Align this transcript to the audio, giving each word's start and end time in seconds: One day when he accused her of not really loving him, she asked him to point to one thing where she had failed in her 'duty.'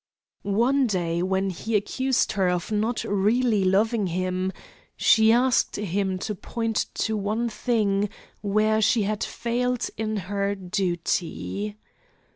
One 0.41 0.87
day 0.87 1.21
when 1.21 1.51
he 1.51 1.75
accused 1.75 2.31
her 2.31 2.49
of 2.49 2.71
not 2.71 3.03
really 3.03 3.63
loving 3.63 4.07
him, 4.07 4.51
she 4.97 5.31
asked 5.31 5.75
him 5.75 6.17
to 6.17 6.33
point 6.33 6.87
to 6.95 7.15
one 7.15 7.47
thing 7.49 8.09
where 8.41 8.81
she 8.81 9.03
had 9.03 9.23
failed 9.23 9.87
in 9.97 10.17
her 10.17 10.55
'duty.' 10.55 11.75